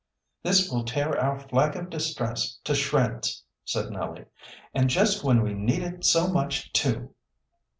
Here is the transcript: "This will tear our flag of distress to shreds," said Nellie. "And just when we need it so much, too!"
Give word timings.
"This 0.41 0.71
will 0.71 0.83
tear 0.83 1.15
our 1.19 1.37
flag 1.39 1.75
of 1.75 1.91
distress 1.91 2.57
to 2.63 2.73
shreds," 2.73 3.43
said 3.63 3.91
Nellie. 3.91 4.25
"And 4.73 4.89
just 4.89 5.23
when 5.23 5.43
we 5.43 5.53
need 5.53 5.83
it 5.83 6.05
so 6.05 6.27
much, 6.27 6.73
too!" 6.73 7.13